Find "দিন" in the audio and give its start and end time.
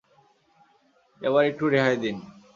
2.03-2.15